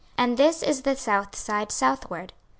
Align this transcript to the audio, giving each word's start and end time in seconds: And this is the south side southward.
And 0.17 0.35
this 0.35 0.63
is 0.63 0.81
the 0.81 0.95
south 0.95 1.35
side 1.35 1.71
southward. 1.71 2.33